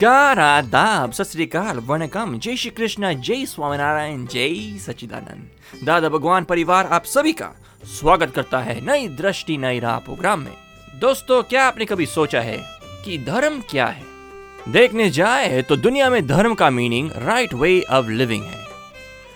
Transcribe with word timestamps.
नमस्कार 0.00 0.38
आदाब 0.38 1.12
सत 1.12 1.24
श्रीकाल 1.24 1.80
जय 1.80 2.56
श्री 2.56 2.70
कृष्ण 2.70 3.12
जय 3.16 3.44
स्वामीनारायण 3.46 4.24
जय 4.26 4.78
सच्चिदानंद 4.80 5.84
दादा 5.84 6.08
भगवान 6.08 6.44
परिवार 6.44 6.86
आप 6.88 7.04
सभी 7.04 7.32
का 7.32 7.50
स्वागत 7.90 8.32
करता 8.34 8.58
है 8.58 8.78
नई 8.80 9.08
दृष्टि 9.16 9.56
नई 9.56 9.80
राह 9.80 9.98
प्रोग्राम 9.98 10.40
में 10.40 10.52
दोस्तों 11.00 11.42
क्या 11.42 11.64
आपने 11.64 11.84
कभी 11.84 12.06
सोचा 12.06 12.40
है 12.40 12.56
कि 13.04 13.18
धर्म 13.24 13.60
क्या 13.70 13.86
है 13.88 14.72
देखने 14.72 15.08
जाए 15.10 15.60
तो 15.62 15.76
दुनिया 15.78 16.08
में 16.10 16.26
धर्म 16.26 16.54
का 16.54 16.70
meaning 16.70 17.10
right 17.16 17.52
way 17.54 17.80
of 17.90 18.08
living 18.10 18.44
है 18.44 18.64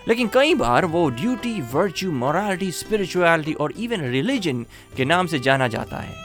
लेकिन 0.08 0.28
कई 0.34 0.54
बार 0.54 0.84
वो 0.86 1.08
ड्यूटी 1.12 1.60
वर्च्यू 1.74 2.12
मोरालिटी 2.14 2.70
स्पिरिचुअलिटी 2.72 3.52
और 3.54 3.74
इवन 3.78 4.08
रिलीजन 4.12 4.64
के 4.96 5.04
नाम 5.04 5.26
से 5.26 5.38
जाना 5.40 5.68
जाता 5.68 5.98
है 5.98 6.16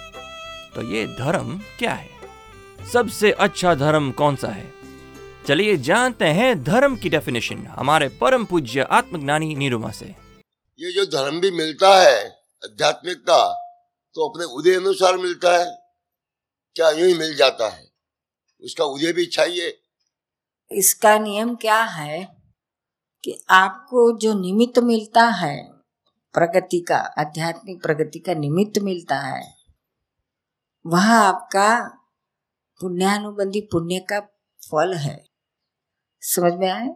तो 0.75 0.89
ये 0.91 1.05
धर्म 1.17 1.59
क्या 1.79 1.93
है 1.93 2.18
सबसे 2.93 3.31
अच्छा 3.31 3.73
धर्म 3.75 4.11
कौन 4.11 4.35
सा 4.35 4.47
है? 4.47 4.71
चलिए 5.47 5.77
जानते 5.77 6.25
हैं 6.25 6.63
धर्म 6.63 6.95
की 6.95 7.09
डेफिनेशन 7.09 7.65
हमारे 7.67 8.07
परम 8.21 8.45
पूज्य 8.45 8.81
आत्मज्ञानी 8.81 9.55
निरुमा 9.55 9.91
से। 9.91 10.05
ये 10.05 10.91
जो 10.91 11.05
धर्म 11.05 11.39
भी 11.39 11.51
मिलता 11.51 11.89
है 12.01 12.27
आध्यात्मिकता 12.63 13.37
तो 14.15 14.29
अपने 14.29 14.45
उदय 14.45 14.75
अनुसार 14.75 15.17
मिलता 15.17 15.57
है। 15.57 15.65
क्या 16.75 16.89
यूँ 16.89 17.07
ही 17.07 17.13
मिल 17.13 17.35
जाता 17.35 17.69
है? 17.69 17.87
उसका 18.63 18.85
उदय 18.85 19.13
भी 19.13 19.25
चाहिए। 19.25 19.77
इसका 20.71 21.17
नियम 21.19 21.55
क्या 21.55 21.81
है 21.83 22.23
कि 23.23 23.39
आपको 23.49 24.17
जो 24.17 24.33
निमित्त 24.33 24.79
मिलता 24.79 25.25
है 25.25 25.55
प्रगति 26.33 26.79
का 26.79 26.97
आध्यात्मिक 26.97 27.81
प्रगति 27.81 28.19
का 28.19 28.33
निमित्त 28.33 28.79
मिलता 28.79 29.19
है 29.19 29.41
वह 30.85 31.11
आपका 31.13 31.98
पुण्यानुबंधी 32.81 33.61
पुण्य 33.61 33.99
का 33.99 34.19
फल 34.61 34.93
है। 34.93 35.23
समझ 36.21 36.53
में 36.53 36.69
आए? 36.69 36.89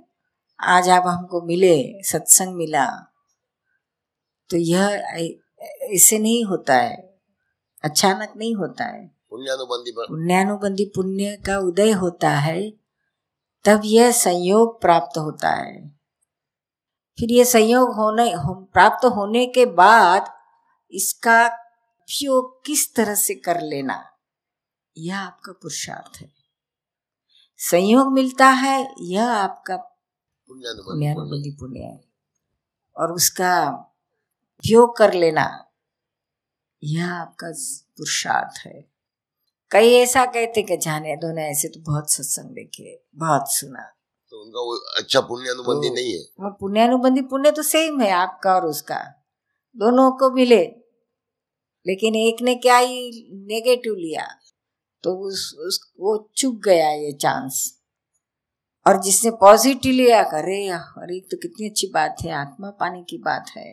आज 0.60 0.90
आप 0.90 1.04
हमको 1.08 1.42
मिले 1.42 2.04
सत्संग 2.04 2.56
मिला 2.56 2.86
तो 4.50 4.58
यह 4.58 5.16
इससे 5.92 6.18
नहीं 6.20 6.44
होता 6.46 6.76
है। 6.76 6.96
अचानक 7.84 8.34
नहीं 8.38 8.56
होता 8.56 8.86
है। 8.86 9.08
पुण्यानुबंधी 9.30 9.92
पुण्यानुबंधी 9.98 10.86
पुण्य 10.86 11.36
का 11.46 11.58
उदय 11.58 11.92
होता 11.92 12.30
है 12.30 12.70
तब 13.66 13.82
यह 13.86 14.12
संयोग 14.12 14.82
प्राप्त 14.82 15.18
होता 15.18 15.50
है। 15.50 15.90
फिर 17.20 17.32
यह 17.32 17.44
संयोग 17.44 17.96
होने 17.96 18.32
हो, 18.32 18.54
प्राप्त 18.74 19.06
होने 19.06 19.46
के 19.46 19.66
बाद 19.66 20.34
इसका 20.92 21.46
उपयोग 21.48 22.66
किस 22.66 22.96
तरह 22.96 23.16
से 23.16 23.36
कर 23.36 23.62
लेना? 23.62 24.13
यह 24.98 25.20
आपका 25.20 25.52
पुरुषार्थ 25.52 26.22
है। 26.22 26.32
संयोग 27.58 28.14
मिलता 28.14 28.48
है 28.48 28.96
यह 29.02 29.32
आपका 29.32 29.78
पुण्यानुबंधी 30.50 31.52
पुण्य 31.52 31.80
है। 31.80 32.04
और 32.98 33.12
उसका 33.12 33.68
उपयोग 33.70 34.98
कर 34.98 35.14
लेना 35.14 35.66
यह 36.84 37.14
आपका 37.14 37.48
पुरुषार्थ 37.98 38.68
है। 38.68 38.90
कई 39.72 39.94
ऐसा 39.94 40.26
कहते 40.26 40.62
कि 40.64 40.78
जाने 40.78 41.16
दो 41.16 41.34
ना 41.34 41.42
ऐसे 41.42 41.68
तो 41.68 41.80
बहुत 41.80 42.12
सत्संग 42.12 42.50
देखे 42.50 43.04
बहुत 43.16 43.46
सुना। 43.48 43.84
तो 44.30 44.44
उनका 44.44 44.60
वो 44.60 44.76
अच्छा 44.98 45.22
पुण्यानुबंधी 45.22 45.90
तो, 45.90 45.96
नहीं 45.96 46.14
है? 46.14 46.20
वो 46.20 46.52
पुण्यानुबंधी 46.52 47.22
पुण्य 47.22 47.52
तो 47.52 47.62
सेम 47.62 48.02
है 48.02 48.12
आपका 48.12 48.56
और 48.56 48.66
उसका। 48.66 48.98
दोनों 49.78 50.12
को 50.12 50.32
मिले 50.32 50.64
लेकिन 51.88 52.16
एक 52.16 52.42
ने 52.42 52.56
क्या 52.56 52.78
ही 52.78 53.10
नेगेटिव 53.34 53.94
लिया? 53.94 54.28
तो 55.04 55.16
उस, 55.20 55.56
उस 55.60 55.80
वो 56.00 56.18
चुक 56.38 56.62
गया 56.66 56.90
ये 56.92 57.12
चांस 57.14 57.64
और 58.86 59.02
जिसने 59.04 59.32
पॉजिटिव 59.40 59.94
लिया 59.94 60.22
करे 60.30 60.68
अरे 60.68 61.20
तो 61.32 61.38
कितनी 61.38 61.70
अच्छी 61.70 61.88
बात 61.94 62.18
है 62.24 62.32
आत्मा 62.36 62.70
पाने 62.80 63.02
की 63.10 63.18
बात 63.20 63.50
है। 63.58 63.66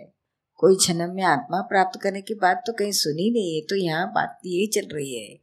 कोई 0.60 0.76
जन्म 0.78 1.14
में 1.14 1.22
आत्मा 1.24 1.60
प्राप्त 1.68 1.98
करने 2.02 2.20
की 2.22 2.34
बात 2.36 2.62
तो 2.66 2.72
कहीं 2.72 2.92
सुनी 2.94 3.30
नहीं 3.30 3.54
है 3.54 3.60
तो 3.66 3.76
यहाँ 3.76 4.06
बात 4.14 4.38
यही 4.46 4.66
चल 4.74 4.88
रही 4.94 5.14
है। 5.14 5.38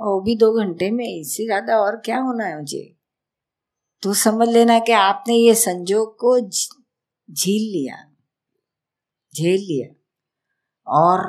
और 0.00 0.08
वो 0.08 0.20
भी 0.20 0.36
दो 0.36 0.52
घंटे 0.54 0.90
में 0.90 1.04
इससे 1.06 1.44
ज़्यादा 1.44 1.78
और 1.78 1.96
क्या 2.04 2.18
होना 2.20 2.44
है 2.44 2.58
मुझे? 2.58 2.82
तो 4.02 4.14
समझ 4.16 4.48
लेना 4.48 4.78
कि 4.78 4.92
आपने 4.92 5.34
ये 5.36 5.54
संजोग 5.56 6.16
को 6.18 6.38
झील 6.40 7.70
लिया। 7.72 7.96
झेल 9.34 9.60
लिया। 9.60 9.88
और 10.86 11.20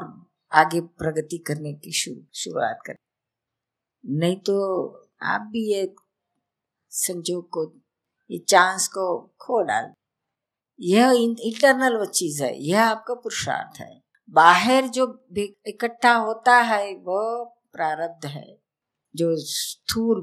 आगे 0.51 0.81
प्रगति 0.81 1.37
करने 1.47 1.73
की 1.75 1.91
शुरुआत 1.91 2.79
कर 2.85 2.95
नहीं 4.05 4.35
तो 4.35 4.87
आप 5.21 5.41
भी 5.41 5.73
ये 5.73 5.95
संजोग 6.89 7.49
को, 7.49 7.73
ये 8.31 8.37
चांस 8.37 8.87
को 8.87 9.17
खो 9.19 9.61
डाल। 9.61 9.93
यह 10.79 11.11
इंटरनल 11.11 11.97
वो 11.97 12.05
चीज़ 12.05 12.43
है, 12.43 12.63
यह 12.63 12.83
आपका 12.83 13.13
पुरुषार्थ 13.13 13.81
है। 13.81 14.03
बाहर 14.29 14.87
जो 14.87 15.25
इकट्ठा 15.67 16.15
होता 16.15 16.57
है, 16.57 16.95
वो 16.95 17.45
प्रारब्ध 17.45 18.25
है। 18.25 18.59
जो 19.15 19.35
स्थूल 19.35 20.21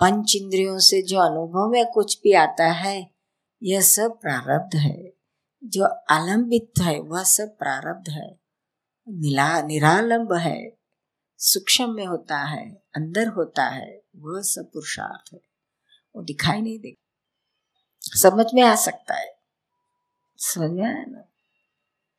पंच 0.00 0.36
इंद्रियों 0.36 0.78
से 0.78 1.02
जो 1.02 1.18
अनुभव 1.18 1.68
में 1.68 1.86
कुछ 1.86 2.20
भी 2.22 2.32
आता 2.32 2.64
है, 2.64 3.10
यह 3.62 3.80
सब 3.80 4.20
प्रारब्ध 4.20 4.76
है। 4.76 5.12
जो 5.64 5.84
आलंबित 6.10 6.72
है, 6.82 7.00
वह 7.00 7.22
सब 7.22 7.58
प्रारब्ध 7.58 8.08
है। 8.08 8.40
निला, 9.08 9.62
निरालंब 9.62 10.32
है, 10.32 10.78
सूक्ष्म 11.38 11.90
में 11.90 12.06
होता 12.06 12.38
है। 12.38 12.81
अंदर 12.96 13.28
होता 13.28 13.64
है, 13.64 14.02
वह 14.16 14.42
सब 14.42 14.70
पुरुषार्थ 14.72 15.32
है। 15.32 15.40
वो 16.16 16.22
दिखाई 16.22 16.60
नहीं 16.60 16.78
देगा। 16.78 17.08
समझ 18.02 18.46
में 18.54 18.62
आ 18.62 18.74
सकता 18.74 19.14
है। 19.14 19.38
समझ 20.36 20.70
में 20.70 20.84
आया 20.84 21.04
ना? 21.08 21.28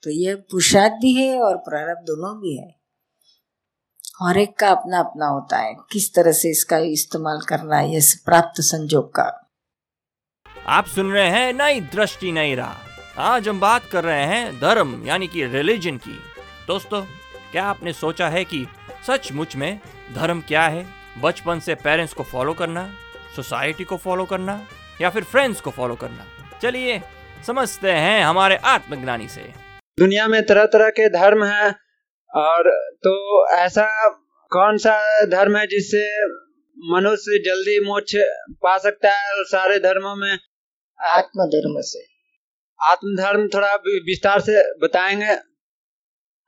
तो 0.04 0.10
यह 0.10 0.36
पुरुषार्थ 0.36 0.94
भी 0.94 1.14
है 1.14 1.42
और 1.42 1.58
प्रारब्ध 1.58 2.02
दोनों 2.02 2.42
भी 2.42 2.58
है। 2.58 2.76
हर 4.24 4.38
एक 4.38 4.58
का 4.58 4.70
अपना 4.70 5.00
अपना 5.00 5.26
होता 5.26 5.58
है। 5.58 5.76
किस 5.92 6.14
तरह 6.14 6.32
से 6.32 6.50
इसका 6.50 6.78
इस्तेमाल 6.78 7.42
करना 7.42 7.78
है, 7.78 7.98
इस 7.98 8.22
प्राप्त 8.26 8.62
संजोग 8.62 9.10
का। 9.16 9.52
आप 10.68 10.86
सुन 10.86 11.12
रहे 11.12 11.30
हैं 11.30 11.54
नई 11.54 11.82
दृष्टि, 11.82 12.32
नई 12.32 12.56
राह। 12.56 12.74
आज 13.22 13.48
हम 13.48 13.60
बात 13.60 13.86
कर 13.86 14.04
रहे 14.04 14.26
हैं 14.26 14.60
धर्म, 14.60 15.08
यानी 15.08 15.28
कि 15.28 15.46
रिलीजन 15.46 15.98
की। 15.98 16.20
दोस्तों, 16.68 17.06
क्या 17.52 17.66
आपने 17.66 17.94
सोचा 17.94 18.30
है 18.30 18.46
कि 18.46 18.68
सचमुच 19.08 19.56
में 19.56 19.80
धर्म 20.16 20.42
क्या 20.42 20.62
है? 20.62 20.86
बचपन 21.22 21.60
से 21.60 21.76
पेरेंट्स 21.76 22.14
को 22.14 22.24
फॉलो 22.24 22.54
करना 22.54 22.94
सोसाइटी 23.36 23.84
को 23.84 23.98
फॉलो 23.98 24.26
करना 24.26 24.68
या 25.02 25.10
फिर 25.10 25.24
फ्रेंड्स 25.24 25.62
को 25.62 25.72
फॉलो 25.72 25.96
करना? 25.96 26.26
चलिए 26.62 27.02
समझते 27.48 27.92
हैं 27.92 28.24
हमारे 28.24 28.56
आत्मज्ञानी 28.56 29.28
से। 29.28 29.42
दुनिया 30.00 30.28
में 30.28 30.46
तरह 30.46 30.66
तरह 30.66 30.90
के 30.90 31.10
धर्म 31.10 31.44
हैं 31.44 31.76
और 32.36 32.92
तो 32.94 33.14
ऐसा 33.50 34.10
कौन 34.52 34.78
सा 34.78 35.26
धर्म 35.26 35.58
है 35.58 35.68
जिससे 35.68 36.26
मनुष्य 36.94 37.44
जल्दी 37.46 37.80
मोक्ष 37.80 38.16
पा 38.52 38.78
सकता 38.78 39.12
है 39.12 39.44
सारे 39.44 39.80
धर्मों 39.80 40.16
में? 40.16 40.40
आत्म 41.02 41.46
धर्म 41.46 41.82
से। 41.82 42.06
आत्म 42.82 43.16
धर्म 43.16 43.48
थोड़ा 43.48 43.74
विस्तार 43.76 44.40
से 44.40 44.78
बताएँगे। 44.78 45.38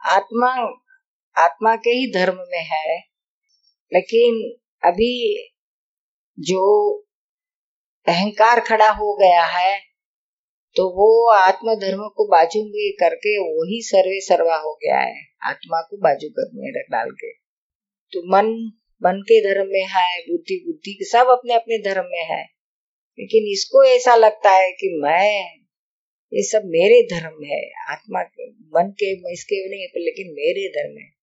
आत्मा 0.05 0.81
आत्मा 1.38 1.75
के 1.75 1.90
ही 1.90 2.12
धर्म 2.13 2.35
में 2.35 2.63
है। 2.63 3.00
लेकिन 3.94 4.53
अभी 4.90 5.44
जो 6.40 6.93
अहंकार 8.08 8.59
खड़ा 8.59 8.90
हो 8.90 9.16
गया 9.16 9.46
है 9.46 9.79
तो 10.76 10.90
वो 10.90 11.32
आत्म 11.32 11.76
धर्म 11.76 12.08
को 12.08 12.28
बाजू 12.28 12.59
में 12.59 12.93
करके 12.99 13.37
वही 13.37 13.82
सर्वे 13.82 14.22
सर्वा 14.22 14.55
हो 14.55 14.79
गया 14.84 14.99
है, 14.99 15.22
आत्मा 15.43 15.82
को 15.82 15.97
बाजू 15.97 16.29
करने 16.29 16.72
डाल 16.72 17.11
के। 17.11 17.32
तो 18.11 18.35
मन 18.35 18.46
मन 19.03 19.22
के 19.22 19.41
धर्म 19.41 19.67
में 19.67 19.85
है, 19.85 20.22
बुद्धि 20.22 20.64
बुद्धि 20.67 20.99
सब 21.02 21.28
अपने 21.28 21.53
अपने 21.53 21.78
धर्म 21.78 22.05
में 22.05 22.26
है। 22.26 22.43
लेकिन 23.20 23.52
इसको 23.52 23.84
ऐसा 23.84 24.16
लगता 24.16 24.52
है 24.52 24.72
कि 24.72 24.99
मैं, 25.03 25.55
ये 26.34 26.43
सब 26.43 26.61
मेरे 26.66 27.20
धर्म 27.20 27.43
है, 27.43 27.72
आत्मा 27.90 28.23
के, 28.23 28.49
मन 28.49 28.90
के, 28.90 29.34
इसके 29.34 29.70
नहीं, 29.70 30.05
लेकिन 30.05 30.28
मेरे 30.28 30.70
धर्म 30.70 30.97
है। 30.97 31.15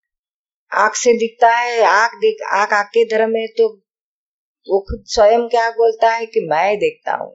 आँख 0.73 0.95
से 0.95 1.13
दिखता 1.13 1.57
है, 1.57 1.83
आँख 1.83 2.11
देख, 2.15 2.37
आँख 2.53 2.73
आँख 2.73 2.87
के 2.87 3.05
धर्म 3.05 3.37
है 3.37 3.47
तो 3.47 3.69
वो 4.71 4.81
खुद 4.81 5.05
स्वयं 5.07 5.49
क्या 5.49 5.71
बोलता 5.71 6.13
है 6.15 6.27
कि 6.27 6.49
मैं 6.51 6.77
देखता 6.79 7.13
हूँ। 7.13 7.33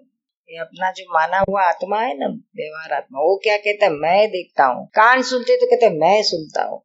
ये 0.49 0.57
अपना 0.57 0.91
जो 0.91 1.03
माना 1.13 1.43
हुआ 1.49 1.63
आत्मा 1.63 1.99
है 1.99 2.19
ना, 2.19 2.27
व्यवहार 2.27 2.93
आत्मा, 2.93 3.19
वो 3.19 3.37
क्या 3.43 3.57
कहता 3.57 3.85
है? 3.85 3.91
मैं 3.91 4.27
देखता 4.29 4.65
हूँ। 4.65 4.87
कान 4.87 5.21
सुनते 5.21 5.57
तो 5.57 5.65
कहते 5.65 5.89
मैं 5.89 6.23
सुनता 6.23 6.63
हूँ। 6.63 6.83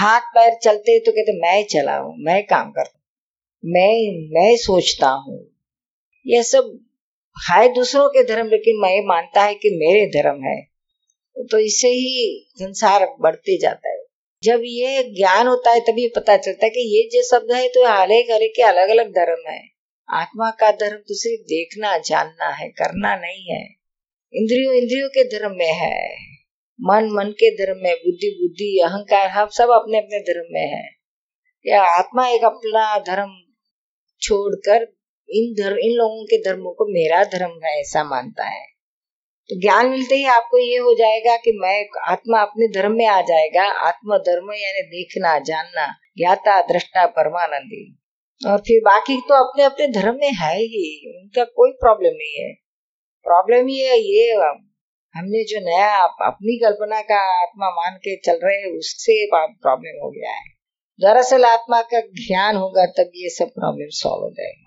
हाथ 0.00 0.20
पैर 0.20 0.58
चलते 0.62 0.98
तो 0.98 1.12
कहते 1.12 1.40
मैं 1.42 1.64
चला 1.64 1.96
हूँ, 1.96 2.14
मैं 2.18 2.46
काम 2.46 2.70
करता 2.70 2.98
मैं 3.64 4.28
मैं 4.30 4.56
सोचता 4.56 5.08
हूँ। 5.08 5.50
यह 6.26 6.42
सब 6.42 6.78
है 7.36 7.68
दूसरों 7.74 8.08
के 8.08 8.24
धर्म, 8.24 8.46
लेकिन 8.46 8.80
मैं 8.80 9.06
मानता 9.06 9.42
है 9.42 9.54
कि 9.54 9.70
मेरे 9.70 10.06
धर्म 10.06 10.44
है। 10.44 10.62
तो 11.50 11.58
इससे 11.58 11.88
ही 11.88 12.46
संसार 12.56 13.16
बढ़ते 13.20 13.58
जाता 13.58 13.88
है। 13.88 13.95
जब 14.46 14.60
ये 14.64 15.02
ज्ञान 15.02 15.46
होता 15.46 15.70
है, 15.70 15.80
तभी 15.80 16.08
पता 16.08 16.36
चलता 16.36 16.64
है 16.66 16.70
कि 16.70 16.96
ये 16.96 17.08
जो 17.12 17.22
शब्द 17.22 17.52
है 17.52 17.68
तो 17.68 17.80
एक 18.14 18.26
हर 18.32 18.38
के 18.42 18.62
अलग 18.62 18.88
अलग 18.88 19.10
धर्म 19.10 19.50
है। 19.50 19.62
आत्मा 20.10 20.50
का 20.50 20.70
धर्म 20.70 20.96
तो 20.96 21.14
सिर्फ़ 21.14 21.42
देखना, 21.42 21.98
जानना 21.98 22.48
है, 22.48 22.68
करना 22.68 23.16
नहीं 23.16 23.44
है। 23.50 23.68
इंद्रियों 24.34 24.74
इंद्रियों 24.74 25.08
के 25.08 25.24
धर्म 25.24 25.52
में 25.52 25.72
है। 25.72 26.14
मन 26.80 27.08
मन 27.12 27.30
के 27.30 27.50
धर्म 27.50 27.76
में, 27.76 27.94
बुद्धि 27.94 28.38
बुद्धि, 28.42 28.80
अहंकार, 28.84 29.28
हम 29.28 29.48
सब 29.48 29.64
अपने 29.64 29.98
अपने 29.98 30.20
धर्म 30.20 30.46
में 30.50 30.66
है। 30.68 30.90
या 31.66 31.82
आत्मा 31.82 32.28
एक 32.28 32.44
अपना 32.44 32.98
धर्म 32.98 33.28
छोड़कर 34.20 34.96
इन 35.30 35.64
धर्म, 35.64 35.76
इन 35.78 35.92
लोगों 35.92 36.24
के 36.24 36.38
धर्मों 36.38 36.72
को 36.72 36.84
मेरा 36.84 37.24
धर्म 37.24 37.60
है, 37.64 37.80
ऐसा 37.80 38.04
मानता 38.04 38.44
है। 38.44 38.75
तो 39.48 39.60
ज्ञान 39.60 39.88
मिलते 39.88 40.14
ही 40.14 40.24
आपको 40.24 40.58
ये 40.58 40.76
हो 40.76 40.94
जाएगा 40.94 41.36
कि 41.36 41.58
मैं, 41.62 41.86
आत्मा 42.08 42.40
अपने 42.40 42.68
धर्म 42.68 42.92
में 42.92 43.06
आ 43.06 43.20
जाएगा। 43.20 43.64
आत्म 43.88 44.18
धर्म 44.18 44.52
यानी 44.52 44.82
देखना, 44.82 45.38
जानना, 45.38 45.86
ज्ञाता, 46.18 46.62
दृष्टा, 46.62 47.06
परमानंदी। 47.06 47.98
और 48.46 48.58
फिर 48.58 48.80
बाकी 48.84 49.16
तो 49.16 49.48
अपने 49.48 49.62
अपने 49.62 49.88
धर्म 49.88 50.14
में 50.14 50.32
है 50.32 50.58
ही, 50.58 51.18
उनका 51.18 51.44
कोई 51.44 51.70
प्रॉब्लम 51.70 52.08
नहीं 52.08 52.44
है। 52.44 52.52
प्रॉब्लम 53.24 53.68
ये 53.68 53.88
है 53.88 53.98
ये, 53.98 54.32
हमने 55.14 55.44
जो 55.44 55.60
नया 55.60 55.96
अपनी 56.04 56.58
कल्पना 56.58 57.00
का 57.00 57.42
आत्मा 57.42 57.70
मान 57.70 57.96
के 57.96 58.16
चल 58.16 58.40
रहे 58.44 58.56
हैं, 58.56 58.78
उससे 58.78 59.28
प्रॉब्लम 59.34 60.04
हो 60.04 60.10
गया 60.10 60.32
है। 60.32 60.44
दरअसल 61.00 61.44
आत्मा 61.44 61.82
का 61.82 62.00
ज्ञान 62.00 62.56
होगा 62.56 62.86
तब 62.86 63.10
ये 63.14 63.28
सब 63.28 63.44
प्रॉब्लम 63.44 63.88
सॉल्व 63.90 64.22
हो 64.22 64.30
जाएगा। 64.30 64.66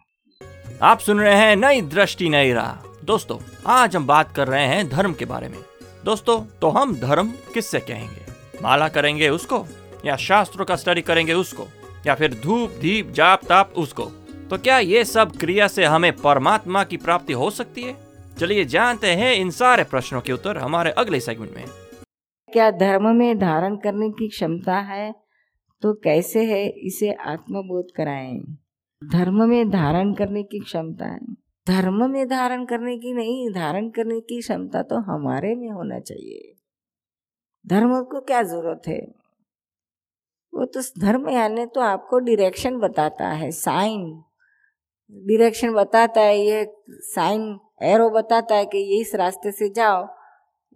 आप 0.87 0.99
सुन 0.99 1.19
रहे 1.19 1.35
हैं 1.35 1.55
नई 1.55 1.81
दृष्टि, 1.81 2.29
नई 2.29 2.53
राह। 2.53 2.88
दोस्तों, 3.05 3.37
आज 3.67 3.95
हम 3.95 4.07
बात 4.07 4.31
कर 4.35 4.47
रहे 4.47 4.65
हैं 4.65 4.89
धर्म 4.89 5.13
के 5.13 5.25
बारे 5.25 5.49
में। 5.49 5.57
दोस्तों 6.05 6.59
तो 6.61 6.69
हम 6.69 6.95
धर्म 6.95 7.31
किससे 7.53 7.79
कहेंगे? 7.79 8.21
माला 8.63 8.89
करेंगे 8.89 9.29
उसको, 9.29 9.65
या 10.05 10.15
शास्त्रों 10.15 10.65
का 10.65 10.75
स्टडी 10.75 11.01
करेंगे 11.01 11.33
उसको, 11.33 11.63
या 12.07 12.15
फिर 12.15 12.33
धूप, 12.43 12.69
दीप, 12.69 13.09
जाप, 13.09 13.43
ताप 13.43 13.73
उसको? 13.77 14.03
तो 14.49 14.57
क्या 14.57 14.79
ये 14.79 15.05
सब 15.05 15.37
क्रिया 15.37 15.67
से 15.67 15.85
हमें 15.85 16.15
परमात्मा 16.15 16.83
की 16.83 16.97
प्राप्ति 16.97 17.33
हो 17.33 17.49
सकती 17.49 17.81
है? 17.81 17.97
चलिए 18.39 18.65
जानते 18.65 19.07
हैं 19.07 19.35
इन 19.35 19.49
सारे 19.49 19.83
प्रश्नों 19.83 20.21
के 20.21 20.33
उत्तर 20.33 20.57
हमारे 20.57 20.91
अगले 20.91 21.19
सेगमेंट 21.19 21.55
में। 21.55 21.65
क्या 22.53 22.71
धर्म 22.71 23.15
में 23.15 23.39
धारण 23.39 23.75
करने 23.75 24.09
की 24.09 24.27
क्षमता 24.27 24.75
है? 24.75 25.11
तो 25.81 25.93
कैसे 25.93 26.43
है? 26.45 26.69
इसे 26.69 27.11
आत्मबोध 27.11 27.87
कराएँ। 27.95 28.57
धर्म 29.03 29.49
में 29.49 29.69
धारण 29.69 30.13
करने 30.13 30.43
की 30.43 30.59
क्षमता 30.59 31.05
है। 31.05 31.48
धर्म 31.69 32.09
में 32.11 32.27
धारण 32.27 32.65
करने 32.65 32.97
की 32.97 33.13
नहीं, 33.13 33.49
धारण 33.53 33.89
करने 33.89 34.19
की 34.21 34.39
क्षमता 34.41 34.81
तो 34.83 34.99
हमारे 35.03 35.55
में 35.55 35.69
होना 35.69 35.99
चाहिए। 35.99 36.53
धर्म 37.65 38.01
को 38.03 38.21
क्या 38.21 38.41
ज़रूरत 38.43 38.87
है? 38.87 38.99
वो 40.53 40.65
तो 40.65 40.81
धर्म 41.01 41.29
यानी 41.29 41.65
तो 41.65 41.81
आपको 41.81 42.19
डिरेक्शन 42.19 42.77
बताता 42.79 43.27
है 43.29 43.51
साइन 43.51 44.01
डिरेक्शन 45.27 45.73
बताता 45.73 46.21
है, 46.21 46.37
ये 46.39 46.65
साइन 47.03 47.59
एरो 47.83 48.09
बताता 48.09 48.55
है 48.55 48.65
कि 48.65 48.77
ये 48.77 48.99
इस 49.01 49.13
रास्ते 49.15 49.51
से 49.51 49.69
जाओ, 49.69 50.07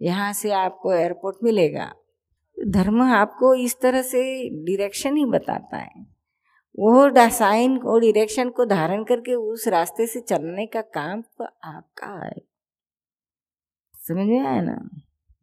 यहाँ 0.00 0.32
से 0.32 0.50
आपको 0.52 0.92
एयरपोर्ट 0.92 1.36
मिलेगा। 1.44 1.92
धर्म 2.56 3.02
आपको 3.04 3.54
इस 3.56 3.80
तरह 3.80 4.02
से 4.02 4.22
डिरेक्शन 4.64 5.16
ही 5.16 5.24
बताता 5.26 5.76
है। 5.76 6.13
वो 6.78 7.28
साइन 7.30 7.78
और 7.78 8.00
डायरेक्शन 8.00 8.50
को 8.50 8.64
धारण 8.64 9.04
करके 9.04 9.34
उस 9.34 9.68
रास्ते 9.68 10.06
से 10.06 10.20
चलने 10.20 10.66
का 10.66 10.80
काम 10.80 11.22
तो 11.22 11.44
आपका 11.44 12.26
है। 12.26 12.42
समझ 13.94 14.26
में 14.26 14.40
आया 14.40 14.62
ना? 14.62 14.88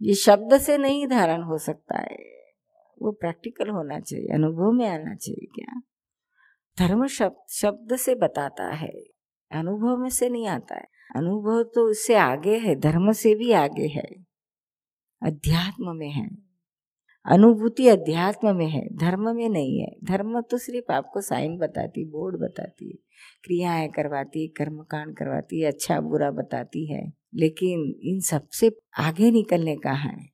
ये 0.01 0.13
शब्द 0.13 0.57
से 0.57 0.77
नहीं 0.77 1.07
धारण 1.07 1.41
हो 1.41 1.57
सकता 1.57 1.97
है। 1.97 2.17
वो 3.01 3.11
प्रैक्टिकल 3.11 3.69
होना 3.69 3.99
चाहिए, 3.99 4.27
अनुभव 4.27 4.71
में 4.71 4.87
आना 4.87 5.15
चाहिए 5.15 5.47
क्या? 5.55 5.81
धर्म 6.79 7.07
शब्द 7.07 7.45
शब्द 7.49 7.95
से 7.95 8.15
बताता 8.15 8.67
है, 8.67 8.91
अनुभव 9.51 9.97
में 9.97 10.09
से 10.09 10.29
नहीं 10.29 10.47
आता 10.47 10.75
है। 10.75 10.87
अनुभव 11.15 11.63
तो 11.63 11.89
उससे 11.89 12.15
आगे 12.15 12.57
है, 12.57 12.75
धर्म 12.75 13.11
से 13.11 13.35
भी 13.35 13.51
आगे 13.51 13.87
है। 13.87 14.07
अध्यात्म 15.21 15.95
में 15.95 16.09
है। 16.09 16.50
अनुभूति 17.25 17.87
अध्यात्म 17.87 18.55
में 18.55 18.67
है, 18.67 18.95
धर्म 18.95 19.35
में 19.35 19.49
नहीं 19.49 19.81
है। 19.81 19.95
धर्म 20.03 20.41
तो 20.41 20.57
सिर्फ़ 20.57 20.91
आपको 20.91 21.21
साइन 21.21 21.57
बताती, 21.57 22.05
बोर्ड 22.05 22.35
बताती 22.35 22.89
है 22.89 22.95
क्रियाएँ 23.43 23.89
करवाती 23.89 24.47
कर्म 24.47 24.83
कांड 24.83 25.17
करवाती 25.17 25.63
अच्छा 25.63 25.99
बुरा 26.01 26.31
बताती 26.31 26.93
है। 26.93 27.13
लेकिन 27.35 27.95
इन 28.03 28.19
सबसे 28.19 28.71
आगे 28.99 29.31
निकलने 29.31 29.75
का 29.75 29.91
है। 29.91 30.29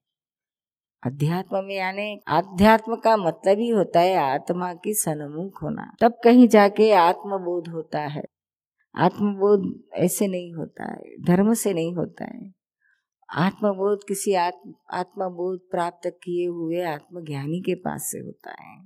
अध्यात्म 1.03 1.63
में 1.63 1.75
यानी 1.75 2.19
अध्यात्म 2.27 2.95
का 2.95 3.17
मतलब 3.17 3.59
ही 3.59 3.69
होता 3.69 3.99
है 3.99 4.15
आत्मा 4.15 4.73
की 4.73 4.93
सन्मुख 4.93 5.63
होना। 5.63 5.93
तब 6.01 6.17
कहीं 6.23 6.47
जाके 6.47 6.91
आत्मबोध 6.91 7.67
होता 7.67 7.99
है। 7.99 8.23
आत्मबोध 8.95 9.81
ऐसे 9.93 10.27
नहीं 10.27 10.53
होता 10.53 10.91
है, 10.91 11.23
धर्म 11.23 11.53
से 11.53 11.73
नहीं 11.73 11.93
होता 11.93 12.25
है। 12.25 12.56
आत्मबोध 13.29 14.03
किसी 14.07 14.33
आत्म, 14.33 14.73
आत्मबोध 14.91 15.59
प्राप्त 15.71 16.07
किए 16.23 16.45
हुए 16.47 16.81
आत्मज्ञानी 16.83 17.59
के 17.61 17.75
पास 17.75 18.09
से 18.11 18.19
होता 18.19 18.51
है। 18.63 18.77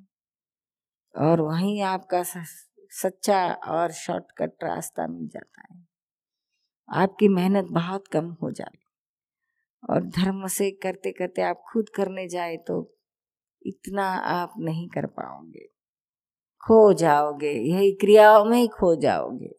और 1.15 1.41
वहीं 1.41 1.81
आपका 1.81 2.23
सच्चा 2.23 3.53
और 3.53 3.91
शॉर्टकट 3.91 4.63
रास्ता 4.63 5.07
मिल 5.07 5.27
जाता 5.27 5.61
है। 5.61 5.79
आपकी 6.89 7.27
मेहनत 7.27 7.67
बहुत 7.71 8.07
कम 8.07 8.31
हो 8.43 8.51
जाती 8.51 8.85
और 9.83 10.03
धर्म 10.07 10.47
से 10.47 10.71
करते 10.71 11.11
करते 11.11 11.41
आप 11.41 11.63
खुद 11.73 11.89
करने 11.89 12.27
जाए 12.27 12.57
तो 12.57 12.97
इतना 13.65 14.05
आप 14.13 14.53
नहीं 14.59 14.87
कर 14.89 15.05
पाओगे। 15.05 15.67
खो 16.63 16.93
जाओगे, 16.93 17.51
यही 17.51 17.91
क्रियाओं 17.91 18.45
में 18.45 18.57
ही 18.57 18.67
खो 18.67 18.95
जाओगे। 18.95 19.55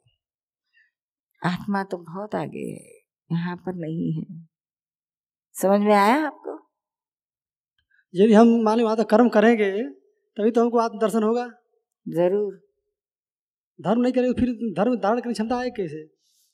आत्मा 1.43 1.85
तो 1.85 1.99
बहुत 1.99 2.35
आगे 2.35 2.71
है, 2.71 3.01
यहाँ 3.31 3.57
पर 3.57 3.75
नहीं 3.75 4.13
है। 4.13 4.52
समझ 5.57 5.81
में 5.81 5.95
आया 5.95 6.15
आपको? 6.27 6.59
यदि 8.15 8.33
हम 8.35 8.49
माने 8.65 8.83
वहाँ 8.83 9.05
कर्म 9.11 9.29
करेंगे 9.29 9.71
तभी 10.37 10.51
तो 10.51 10.61
हमको 10.61 10.79
आत्म 10.79 10.99
दर्शन 10.99 11.23
होगा। 11.23 11.47
ज़रूर। 12.07 12.55
धर्म 13.79 14.01
नहीं 14.01 14.13
करेंगे 14.13 14.33
फिर 14.41 14.73
धर्म 14.77 14.97
धारण 14.97 15.21
करने 15.21 15.33
क्षमता 15.33 15.57
आए 15.57 15.71
कैसे? 15.71 16.05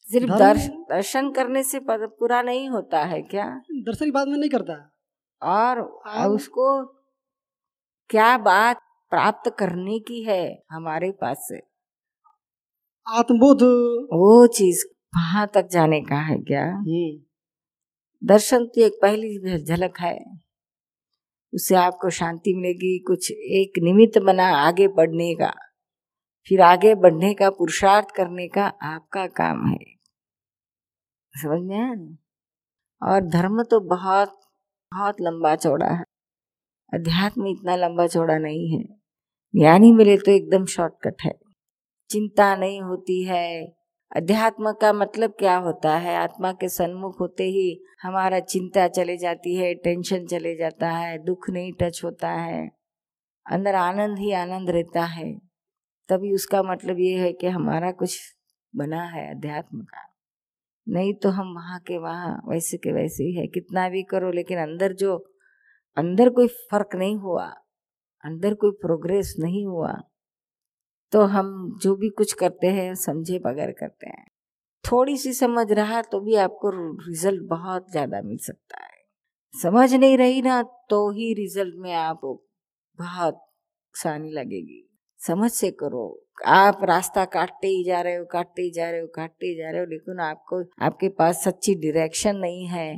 सिर्फ़ 0.07 0.33
दर्शन 0.91 1.31
करने 1.33 1.63
से 1.63 1.81
पूरा 1.89 2.41
नहीं 2.43 2.69
होता 2.69 3.03
है 3.05 3.21
क्या? 3.23 3.47
दर्शन 3.71 4.05
की 4.05 4.11
बात 4.11 4.29
में 4.29 4.37
नहीं 4.39 4.51
करता। 4.51 4.75
और 5.43 5.81
उसको 6.29 6.69
क्या 8.11 8.37
बात 8.41 8.81
प्राप्त 9.13 9.51
करने 9.59 9.99
की 10.01 10.23
है 10.23 10.43
हमारे 10.71 11.11
पास 11.21 11.47
से? 11.49 11.61
आत्मबोध। 13.07 13.63
वो 14.15 14.47
चीज़ 14.55 14.85
वहाँ 15.17 15.47
तक 15.55 15.69
जाने 15.73 16.01
का 16.01 16.17
है 16.23 16.39
क्या? 16.43 16.65
हम्म। 16.67 17.28
दर्शन 18.25 18.67
तो 18.67 18.81
एक 18.81 18.93
पहली 19.03 19.59
झलक 19.65 19.99
है। 20.01 20.25
उससे 21.55 21.75
आपको 21.75 22.11
शांति 22.11 22.55
मिलेगी, 22.55 22.99
कुछ 22.99 23.31
एक 23.31 23.79
निमित्त 23.83 24.19
बना 24.19 24.49
आगे 24.49 24.89
बढ़ने 24.89 25.35
का। 25.35 25.55
फिर 26.49 26.61
आगे 26.61 26.95
बढ़ने 26.95 27.35
का, 27.35 27.51
पुरुषार्थ 27.51 28.09
करने 28.17 28.49
का 28.49 28.67
आपका 28.67 29.27
काम 29.27 29.67
है। 29.67 29.79
समझ 31.35 31.61
में 31.61 31.77
आया? 31.77 31.95
ना 31.95 32.17
और 33.03 33.21
धर्म 33.21 33.63
तो 33.63 33.81
बहुत 33.81 34.41
बहुत 34.95 35.17
लंबा 35.21 35.57
चौड़ा 35.57 35.87
है। 35.87 36.05
अध्यात्म 36.95 37.47
इतना 37.47 37.77
लंबा 37.77 38.07
चौड़ा 38.07 38.39
नहीं 38.39 38.79
है। 38.79 38.85
ज्ञानी 39.57 39.93
मिले 39.93 40.17
तो 40.17 40.31
एकदम 40.31 40.67
शॉर्टकट 40.67 41.15
है। 41.23 41.39
चिंता 42.11 42.57
नहीं 42.57 42.83
होती 42.83 43.25
है। 43.25 43.78
अध्यात्म 44.13 44.73
का 44.73 44.93
मतलब 44.93 45.31
क्या 45.31 45.57
होता 45.57 45.97
है? 45.97 46.15
आत्मा 46.17 46.53
के 46.53 46.69
सन्मुख 46.69 47.21
होते 47.21 47.45
ही 47.45 47.83
हमारा 48.03 48.39
चिंता 48.41 48.87
चले 48.89 49.17
जाती 49.17 49.55
है, 49.57 49.75
टेंशन 49.75 50.27
चले 50.27 50.55
जाता 50.57 50.91
है, 50.91 51.19
दुख 51.19 51.51
नहीं 51.51 51.73
टच 51.73 52.01
होता 52.05 52.31
है, 52.31 52.71
अंदर 53.47 53.75
आनंद 53.75 54.19
ही 54.19 54.33
आनंद 54.33 54.71
रहता 54.71 55.05
है। 55.05 55.33
तभी 56.09 56.35
उसका 56.35 56.63
मतलब 56.63 57.01
ये 57.01 57.19
है 57.19 57.33
कि 57.33 57.47
हमारा 57.47 57.91
कुछ 57.93 58.19
बना 58.75 59.03
है 59.03 59.29
अध्यात्म 59.31 59.81
का। 59.81 60.07
नहीं 60.87 61.15
तो 61.15 61.29
हम 61.29 61.55
वहाँ 61.55 61.81
के 61.81 61.99
वहाँ, 61.99 62.43
वैसे 62.49 62.77
के 62.77 62.93
वैसे 62.93 63.25
ही 63.25 63.35
है। 63.35 63.47
कितना 63.47 63.89
भी 63.89 64.03
करो, 64.03 64.31
लेकिन 64.33 64.59
अंदर 64.59 64.93
जो, 64.93 65.17
अंदर 65.97 66.31
कोई 66.31 66.49
फ़र्क 66.49 66.95
नहीं 66.95 67.17
हुआ, 67.17 67.47
अंदर 68.25 68.55
कोई 68.55 68.71
प्रोग्रेस 68.71 69.35
नहीं 69.39 69.67
हुआ। 69.67 69.93
तो 71.13 71.23
हम 71.27 71.79
जो 71.83 71.95
भी 71.97 72.09
कुछ 72.11 72.33
करते 72.33 72.67
हैं, 72.67 72.95
समझे 72.97 73.39
बगैर 73.39 73.71
करते 73.73 74.07
हैं। 74.09 74.27
थोड़ी 74.85 75.17
सी 75.17 75.33
समझ 75.33 75.71
रहा 75.73 76.03
तो 76.03 76.21
भी 76.21 76.35
आपको 76.37 76.71
रिज़ल्ट 77.07 77.43
बहुत 77.49 77.91
ज़्यादा 77.91 78.21
मिल 78.23 78.39
सकता 78.39 78.83
है। 78.85 78.97
समझ 79.55 79.93
नहीं 79.95 80.17
रही 80.19 80.43
ना 80.43 80.63
तो 80.91 81.11
ही 81.11 81.33
रिज़ल्ट 81.35 81.75
में 81.79 81.93
आप 81.95 82.21
बहुत 82.25 83.35
आसानी 83.35 84.31
लगेगी। 84.31 84.85
समझ 85.21 85.51
से 85.51 85.71
करो। 85.71 86.05
आप 86.47 86.85
रास्ता 86.85 87.25
काटते 87.25 87.69
ही 87.69 87.83
जा 87.85 88.01
रहे 88.01 88.17
हो, 88.17 88.25
काटते 88.25 88.63
ही 88.63 88.71
जा 88.71 88.91
रहे 88.91 89.01
हो, 89.01 89.07
काटते 89.07 89.47
ही 89.47 89.57
जा 89.57 89.71
रहे 89.71 89.81
हो, 89.81 89.87
लेकिन 89.87 90.21
आपको, 90.21 90.63
आपके 90.85 91.09
पास 91.09 91.43
सच्ची 91.45 91.75
डायरेक्शन 91.77 92.37
नहीं 92.37 92.67
है 92.67 92.97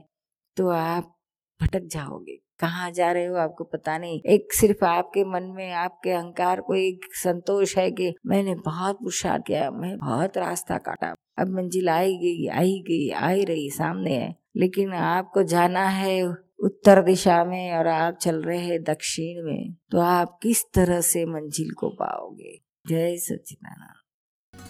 तो 0.57 0.69
आप 0.69 1.17
भटक 1.61 1.87
जाओगे। 1.87 2.39
कहाँ 2.61 2.91
जा 2.91 3.13
रहे 3.13 3.27
हो 3.27 3.37
आपको 3.37 3.65
पता 3.65 3.99
नहीं। 3.99 4.21
एक 4.27 4.53
सिर्फ़ 4.53 4.85
आपके 4.85 5.25
मन 5.25 5.43
में, 5.43 5.73
आपके 5.73 6.11
अहंकार 6.11 6.61
को 6.61 6.75
एक 6.75 7.01
संतोष 7.13 7.77
है 7.79 7.91
कि 7.91 8.15
मैंने 8.27 8.55
बहुत 8.55 8.97
पुरुषार्थ 8.97 9.43
किया, 9.47 9.71
मैं 9.71 9.99
बहुत 9.99 10.39
रास्ता 10.39 10.79
काटा। 10.79 11.15
अब 11.39 11.49
मंजिल 11.49 11.89
आई 11.89 12.15
गई 12.15 12.47
आई 12.47 12.85
गई, 12.89 13.11
आई 13.11 13.45
रही 13.45 13.71
सामने। 13.71 14.15
है 14.15 14.41
लेकिन 14.57 14.93
आपको 14.93 15.43
जाना 15.43 15.89
है 15.89 16.23
उत्तर 16.63 17.03
दिशा 17.03 17.45
में 17.45 17.75
और 17.75 17.87
आप 17.87 18.15
चल 18.15 18.43
रहे 18.43 18.59
हैं 18.59 18.83
दक्षिण 18.83 19.47
में। 19.47 19.75
तो 19.91 19.99
आप 19.99 20.39
किस 20.43 20.65
तरह 20.75 21.01
से 21.01 21.25
मंजिल 21.27 21.71
को 21.71 21.89
पाओगे? 21.89 22.61
जय 22.87 23.17
सचिदानंद 23.17 23.97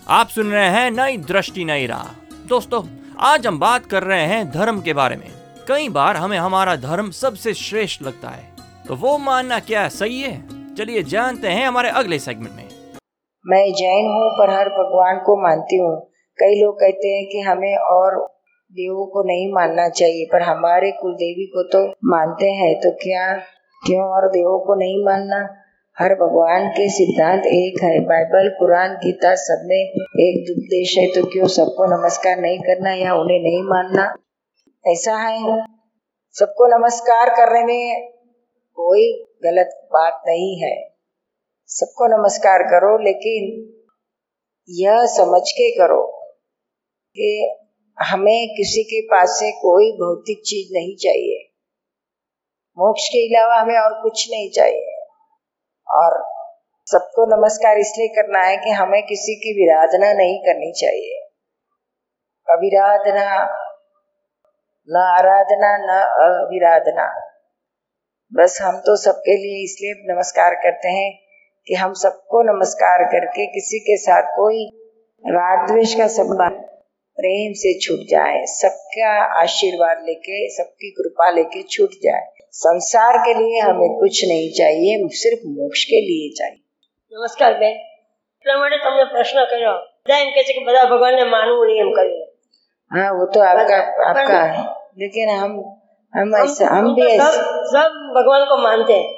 आप 0.09 0.29
सुन 0.29 0.51
रहे 0.51 0.69
हैं 0.69 0.91
नई 0.91 1.17
दृष्टि, 1.17 1.65
नई 1.65 1.87
राह। 1.87 2.09
दोस्तों, 2.47 2.85
आज 3.19 3.47
हम 3.47 3.59
बात 3.59 3.87
कर 3.87 4.03
रहे 4.03 4.27
हैं 4.27 4.51
धर्म 4.51 4.81
के 4.81 4.93
बारे 4.93 5.17
में। 5.17 5.40
कई 5.71 5.89
बार 5.89 6.17
हमें 6.17 6.39
हमारा 6.39 6.77
धर्म 6.77 7.11
सबसे 7.11 7.55
श्रेष्ठ 7.55 8.03
लगता 8.03 8.29
है। 8.29 8.45
तो 8.89 8.95
वो 8.95 9.19
मानना 9.19 9.59
क्या 9.59 9.89
सही 9.89 10.21
है? 10.21 10.75
चलिए 10.75 11.03
जानते 11.03 11.49
हैं 11.49 11.67
हमारे 11.67 11.89
अगले 11.89 12.19
सेगमेंट 12.19 12.55
में। 12.57 12.69
मैं 13.45 13.73
जैन 13.73 14.07
हूँ, 14.07 14.31
पर 14.31 14.51
हर 14.51 14.69
भगवान 14.69 15.19
को 15.19 15.37
मानती 15.43 15.77
हूँ। 15.77 15.95
कई 16.39 16.61
लोग 16.63 16.75
कहते 16.75 17.09
हैं 17.09 17.27
कि 17.27 17.41
हमें 17.41 17.77
और 17.77 18.17
देवों 18.73 19.07
को 19.07 19.23
नहीं 19.23 19.53
मानना 19.53 19.89
चाहिए, 19.89 20.25
पर 20.33 20.43
हमारे 20.43 20.91
कुल 20.93 21.15
देवी 21.15 21.47
को 21.47 21.63
तो 21.63 21.87
मानते 22.05 22.51
हैं 22.53 22.75
तो 22.81 22.91
क्या 22.91 23.33
क्यों 23.83 24.03
और 24.05 24.29
देवों 24.29 24.59
को 24.59 24.75
नहीं 24.75 25.05
मानना? 25.05 25.39
हर 25.97 26.15
भगवान 26.15 26.69
के 26.69 26.89
सिद्धांत 26.89 27.47
एक 27.47 27.83
है। 27.83 28.01
बाइबल, 28.01 28.49
कुरान, 28.59 28.95
गीता, 28.95 29.35
सब 29.35 29.63
में 29.65 29.77
एक 29.77 30.51
उद्देश 30.51 30.97
है 30.99 31.07
तो 31.07 31.27
क्यों 31.27 31.47
सबको 31.47 31.87
नमस्कार 31.87 32.41
नहीं 32.41 32.59
करना 32.59 32.95
या 32.95 33.15
उन्हें 33.15 33.41
नहीं 33.43 33.63
मानना? 33.63 34.15
ऐसा 34.87 35.17
है। 35.17 35.67
सबको 36.31 36.79
नमस्कार 36.79 37.31
करने 37.31 37.65
में 37.65 38.13
कोई 38.75 39.25
गलत 39.45 39.89
बात 39.93 40.23
नहीं 40.27 40.63
है। 40.63 40.95
सबको 41.67 42.07
नमस्कार 42.07 42.63
करो, 42.63 42.99
लेकिन 42.99 43.73
यह 44.69 45.07
समझ 45.07 45.43
के 45.51 45.71
करो 45.71 46.07
कि 47.11 47.59
हमें 47.99 48.49
किसी 48.49 48.83
के 48.83 49.01
पास 49.01 49.29
से 49.29 49.53
कोई 49.53 49.93
भौतिक 49.93 50.43
चीज़ 50.47 50.73
नहीं 50.73 50.97
चाहिए। 50.97 51.53
मोक्ष 52.79 53.09
के 53.09 53.37
अलावा 53.37 53.61
हमें 53.61 53.79
और 53.79 54.03
कुछ 54.03 54.31
नहीं 54.31 54.51
चाहिए। 54.51 55.05
और 55.91 56.25
सबको 56.87 57.37
नमस्कार 57.37 57.79
इसलिए 57.79 58.09
करना 58.09 58.43
है 58.43 58.57
कि 58.57 58.71
हमें 58.71 59.03
किसी 59.03 59.35
की 59.35 59.53
विराधना 59.53 60.13
नहीं 60.13 60.39
करनी 60.39 60.73
चाहिए। 60.73 61.21
अविराधना 62.51 63.60
न 64.90 65.04
आराधना 65.12 65.70
न 65.80 66.00
अविराधना 66.24 67.06
बस 68.32 68.58
हम 68.62 68.78
तो 68.80 68.96
सबके 68.98 69.38
लिए 69.38 69.64
इसलिए 69.64 69.94
नमस्कार 70.10 70.56
करते 70.64 70.90
हैं 70.90 71.12
कि 71.68 71.74
हम 71.76 71.94
सबको 72.02 72.42
नमस्कार 72.44 73.04
करके 73.12 73.46
किसी 73.54 73.80
के 73.80 73.98
साथ 73.98 74.32
कोई 74.36 74.66
राग 75.24 75.68
द्वेष 75.68 75.96
का 75.96 76.08
संबंध 76.16 76.62
प्रेम 77.18 77.54
से 77.56 77.74
छूट 77.80 78.06
जाए 78.10 78.44
सबका 78.52 79.12
आशीर्वाद 79.42 80.04
लेके 80.06 80.40
सबकी 80.56 80.92
कृपा 80.92 81.30
लेके 81.32 81.64
छूट 81.70 81.98
जाए 82.04 82.48
संसार 82.58 83.18
के 83.20 83.34
लिए 83.34 83.60
हमें 83.62 83.98
कुछ 84.00 84.24
नहीं 84.26 84.52
चाहिए 84.58 85.08
सिर्फ 85.18 85.50
मोक्ष 85.56 85.84
के 85.86 86.06
लिए 86.06 86.30
चाहिए 86.36 86.62
નમસ્કાર 87.14 87.52
બેન 87.58 87.76
પ્રમાણે 88.46 88.78
તમને 88.78 89.04
પ્રશ્ન 89.12 89.44
કર્યો 89.52 89.74
બધા 90.06 90.16
એમ 90.24 90.30
કે 90.36 90.42
છે 90.48 90.54
કે 90.54 90.62
બધા 90.68 90.88
ભગવાનને 90.88 91.26
માનવું 91.34 91.68
નહીં 91.68 91.84
એમ 91.84 91.92
કરીને 91.98 92.26
हाँ 92.92 93.12
वो 93.14 93.26
तो 93.28 93.40
आपका 93.42 93.78
आपका 94.08 94.42
है 94.48 94.64
लेकिन 94.99 95.29
हम 95.29 95.53
हम 96.15 96.37
ऐसे 96.37 96.65
हम 96.65 96.95
भी 96.95 97.19
सब 97.19 97.33
सब 97.65 98.13
भगवान 98.17 98.45
को 98.45 98.63
मानते 98.63 98.93
हैं। 98.93 99.13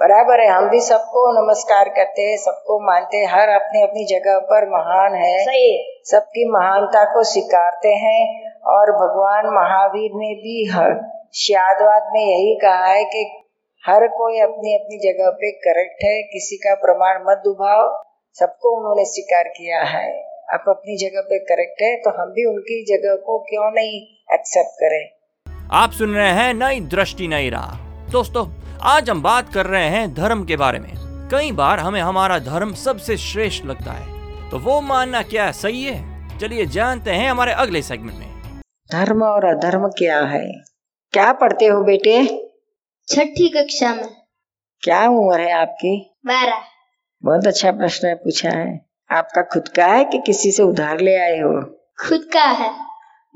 बराबर 0.00 0.40
है 0.40 0.48
हम 0.48 0.68
भी 0.68 0.80
सबको 0.80 1.46
नमस्कार 1.46 1.88
करते 1.88 2.22
हैं 2.22 2.36
सबको 2.36 2.86
मानते 2.86 3.16
हैं 3.16 3.26
हर 3.26 3.48
अपनी 3.48 3.82
अपनी 3.82 4.04
जगह 4.04 4.38
पर 4.38 4.68
महान 4.70 5.14
है। 5.14 5.44
सही 5.44 5.76
है। 5.76 5.84
सबकी 6.04 6.50
महानता 6.50 7.14
को 7.14 7.22
स्वीकारते 7.22 7.88
हैं 7.88 8.52
और 8.62 8.92
भगवान 8.92 9.46
महावीर 9.46 10.10
ने 10.14 10.34
भी 10.34 10.70
हर 10.70 11.00
शादवाद 11.34 12.02
में 12.12 12.20
यही 12.20 12.54
कहा 12.54 12.86
है 12.86 13.04
कि 13.04 13.44
हर 13.86 14.08
कोई 14.08 14.40
अपनी 14.40 14.74
अपनी 14.74 14.98
जगह 14.98 15.30
पे 15.30 15.50
करेक्ट 15.50 16.04
है 16.04 16.22
किसी 16.22 16.56
का 16.56 16.74
प्रमाण 16.74 17.24
मत 17.28 17.42
दुभाओ 17.44 18.04
सबको 18.32 18.78
उन्होंने 18.78 19.04
स्वीकार 19.04 19.44
किया 19.44 19.82
है। 19.82 20.27
आप 20.48 20.64
अपनी 20.68 20.96
जगह 20.96 21.20
पे 21.20 21.38
करेक्ट 21.38 21.82
है 21.82 21.96
तो 21.96 22.10
हम 22.10 22.30
भी 22.30 22.44
उनकी 22.44 22.84
जगह 22.84 23.16
को 23.16 23.38
क्यों 23.38 23.70
नहीं 23.70 24.00
एक्सेप्ट 24.34 24.70
करें? 24.74 25.08
आप 25.72 25.90
सुन 25.90 26.14
रहे 26.14 26.30
हैं 26.30 26.54
नई 26.54 26.80
दृष्टि 26.80 27.28
नई 27.28 27.50
राह। 27.50 27.76
दोस्तों 28.10 28.46
आज 28.82 29.10
हम 29.10 29.22
बात 29.22 29.52
कर 29.54 29.66
रहे 29.66 29.88
हैं 29.88 30.14
धर्म 30.14 30.44
के 30.44 30.56
बारे 30.56 30.78
में। 30.78 30.92
कई 31.30 31.52
बार 31.52 31.78
हमें 31.78 32.00
हमारा 32.00 32.38
धर्म 32.38 32.74
सबसे 32.74 33.16
श्रेष्ठ 33.16 33.64
लगता 33.64 33.92
है। 33.92 34.50
तो 34.50 34.58
वो 34.58 34.80
मानना 34.80 35.22
क्या 35.22 35.50
सही 35.52 35.84
है? 35.84 36.38
चलिए 36.38 36.66
जानते 36.66 37.10
हैं 37.10 37.30
हमारे 37.30 37.52
अगले 37.52 37.82
सेगमेंट 37.82 38.18
में। 38.18 38.60
धर्म 38.92 39.22
और 39.22 39.44
अधर्म 39.44 39.88
क्या 39.88 40.20
है? 40.20 40.52
क्या 41.12 41.32
पढ़ते 41.32 41.66
हो 41.66 41.84
बेटे? 41.84 42.26
छठी 43.08 43.48
कक्षा 43.48 43.94
में। 43.94 44.08
क्या 44.82 45.08
उम्र 45.08 45.40
है 45.40 45.52
आपकी? 45.52 46.16
बारह। 46.26 46.62
बहुत 47.24 47.46
अच्छा 47.46 47.72
प्रश्न 47.72 48.14
पूछा 48.14 48.50
है। 48.50 48.87
आपका 49.10 49.42
खुद 49.42 49.68
का 49.68 49.86
है 49.86 50.04
कि 50.04 50.18
किसी 50.18 50.52
से 50.52 50.62
उधार 50.62 51.00
ले 51.00 51.16
आए 51.16 51.38
हो? 51.38 51.60
खुद 52.08 52.24
का 52.32 52.44
है। 52.44 52.70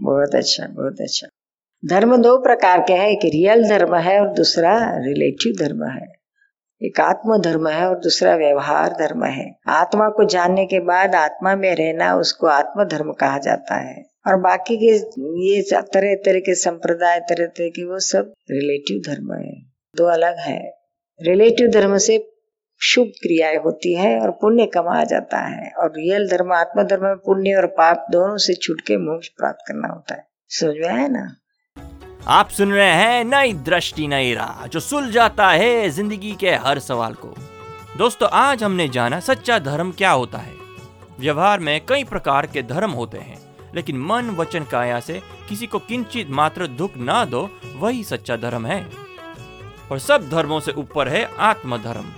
बहुत 0.00 0.34
अच्छा 0.34 0.66
बहुत 0.66 0.96
अच्छा। 1.00 1.28
धर्म 1.90 2.16
दो 2.16 2.38
प्रकार 2.38 2.80
के 2.80 2.92
हैं 2.92 3.08
एक 3.08 3.24
रियल 3.24 3.68
धर्म 3.68 3.94
है 3.96 4.20
और 4.20 4.28
दूसरा 4.28 4.78
रिलेटिव 4.80 5.66
धर्म 5.66 5.84
है। 5.84 6.12
एक 6.82 7.00
आत्म 7.00 7.38
धर्म 7.38 7.68
है 7.68 7.88
और 7.88 7.98
दूसरा 7.98 8.36
व्यवहार 8.36 8.88
धर्म 8.88 9.24
है। 9.24 9.56
आत्मा 9.68 10.08
को 10.08 10.24
जानने 10.24 10.66
के 10.66 10.80
बाद 10.80 11.14
आत्मा 11.14 11.56
में 11.56 11.74
रहना 11.74 12.16
उसको 12.16 12.46
आत्म 12.46 12.84
धर्म 12.84 13.12
कहा 13.12 13.38
जाता 13.38 13.74
है। 13.74 14.04
और 14.26 14.36
बाकी 14.36 14.76
के 14.76 14.92
ये 15.48 15.62
तरह 15.62 16.14
तरह 16.14 16.40
के 16.40 16.54
संप्रदाय 16.54 17.20
तरह 17.20 17.46
तरह 17.46 17.68
के 17.68 17.84
वो 17.84 17.98
सब 17.98 18.32
रिलेटिव 18.50 19.12
धर्म 19.12 19.32
है। 19.32 19.62
दो 19.96 20.04
अलग 20.04 20.38
है। 20.38 20.72
रिलेटिव 21.22 21.68
धर्म 21.68 21.98
से 21.98 22.31
शुभ 22.84 23.06
क्रियाएँ 23.06 23.56
होती 23.56 23.94
है 23.94 24.20
और 24.20 24.30
पुण्य 24.30 24.66
कमाया 24.66 25.04
जाता 25.04 25.38
है। 25.38 25.70
और 25.70 25.90
रियल 25.90 26.26
धर्म 26.28 26.52
आत्म 26.52 26.82
धर्म 26.82 27.04
में 27.04 27.16
पुण्य 27.16 27.54
और 27.54 27.66
पाप 27.66 28.06
दोनों 28.10 28.36
से 28.36 28.54
छूट 28.54 28.80
के 28.80 28.96
मोक्ष 28.96 29.28
प्राप्त 29.28 29.58
करना 29.68 29.88
होता 29.88 30.14
है। 30.14 30.26
समझ 30.48 30.74
में 30.76 30.88
आया 30.88 31.08
ना? 31.08 31.36
आप 32.28 32.48
सुन 32.48 32.72
रहे 32.72 32.90
हैं 32.90 33.24
नई 33.24 33.52
दृष्टि, 33.52 34.06
नई 34.08 34.34
राह, 34.34 34.66
जो 34.66 34.80
सुलझाता 34.80 35.48
है 35.50 35.90
ज़िंदगी 35.90 36.36
के 36.40 36.50
हर 36.50 36.78
सवाल 36.78 37.14
को। 37.14 37.34
दोस्तों, 37.98 38.28
आज 38.32 38.62
हमने 38.62 38.88
जाना 38.88 39.20
सच्चा 39.20 39.58
धर्म 39.58 39.92
क्या 39.92 40.10
होता 40.10 40.38
है। 40.38 40.52
व्यवहार 41.20 41.60
में 41.60 41.80
कई 41.86 42.04
प्रकार 42.04 42.46
के 42.46 42.62
धर्म 42.62 42.90
होते 42.90 43.18
हैं, 43.18 43.38
लेकिन 43.74 43.98
मन, 43.98 44.30
वचन, 44.30 44.64
काया 44.64 45.00
से 45.00 45.20
किसी 45.48 45.66
को 45.66 45.78
किंचित 45.78 46.30
मात्र 46.30 46.66
दुख 46.66 46.96
ना 46.96 47.24
दो, 47.24 47.48
वही 47.76 48.04
सच्चा 48.04 48.36
धर्म 48.36 48.66
है। 48.66 48.86
और 49.92 49.98
सब 49.98 50.28
धर्मों 50.30 50.60
से 50.60 50.72
ऊपर 50.72 51.08
है 51.08 51.28
आत्मधर्म। 51.38 52.12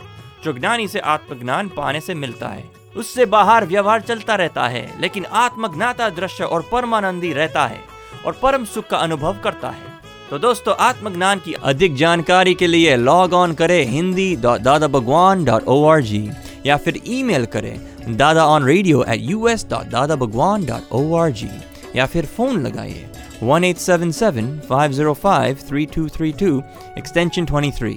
जो 0.44 0.52
ज्ञानी 0.52 0.88
से 0.88 0.98
आत्मज्ञान 0.98 1.68
पाने 1.76 2.00
से 2.00 2.14
मिलता 2.14 2.48
है। 2.48 2.64
उससे 2.96 3.26
बाहर 3.26 3.66
व्यवहार 3.66 4.00
चलता 4.00 4.34
रहता 4.34 4.66
है, 4.68 4.88
लेकिन 5.00 5.24
आत्मज्ञाता 5.24 6.08
दृश्य 6.10 6.44
और 6.44 6.64
परमानंदी 6.72 7.32
रहता 7.32 7.66
है 7.66 7.80
और 8.26 8.38
परम 8.42 8.64
सुख 8.64 8.86
का 8.88 8.98
अनुभव 8.98 9.38
करता 9.44 9.70
है। 9.70 9.92
तो 10.30 10.38
दोस्तों, 10.38 10.74
आत्मज्ञान 10.76 11.38
की 11.38 11.52
अधिक 11.52 11.94
जानकारी 11.96 12.54
के 12.54 12.66
लिए 12.66 12.96
लॉग 12.96 13.32
ऑन 13.32 13.52
करें 13.54 13.84
हिंदी 13.86 14.34
दादा 14.36 14.86
Bhagwan 14.88 15.44
dot 15.44 15.64
O 15.64 15.84
R 15.86 16.00
G 16.02 16.28
या 16.66 16.76
फिर 16.76 17.00
ईमेल 17.06 17.44
करें 17.46 18.16
Dada 18.16 18.46
on 18.46 18.64
radio 18.64 19.02
at 19.04 19.20
U 19.22 19.48
S 19.48 19.66
dot 19.70 19.90
Dada 19.90 20.16
Bhagwan 20.16 20.64
dot 20.66 20.92
O 20.92 21.14
R 21.16 21.30
G 21.32 21.50
या 21.96 22.06
फिर 22.06 22.26
फ़ोन 22.26 22.62
लगाइए 22.66 23.06
one 23.42 23.64
eight 23.64 23.76
seven 23.78 24.10
seven 24.12 24.58
five 24.68 24.92
zero 24.92 25.14
five 25.22 25.58
three 25.68 25.86
two 25.94 26.08
three 26.08 26.32
two 26.40 26.60
extension 26.98 27.44
twenty 27.44 27.70
three 27.78 27.92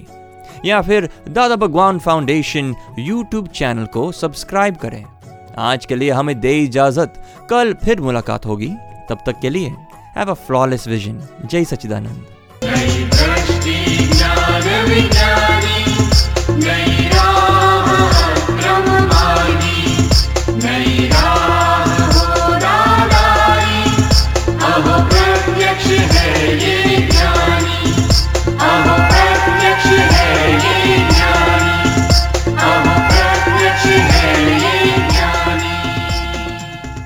या 0.65 0.81
फिर 0.81 1.09
Dada 1.29 1.55
Bhagwan 1.55 1.99
foundation 1.99 2.75
YouTube 2.99 3.47
channel 3.47 3.85
को 3.85 4.11
subscribe 4.11 4.75
करें। 4.75 5.05
आज 5.57 5.85
के 5.85 5.95
लिए 5.95 6.11
हमें 6.11 6.39
दे 6.39 6.59
इजाज़त। 6.59 7.13
कल 7.49 7.73
फिर 7.73 8.01
मुलाकात 8.01 8.45
होगी। 8.45 8.73
तब 9.09 9.17
तक 9.25 9.35
के 9.41 9.49
लिए 9.49 9.69
हैव 10.17 10.31
अ 10.31 10.33
फ्लॉलेस 10.33 10.87
विजन 10.87 11.21
जय 11.45 11.65
सचिदानंद 11.65 12.25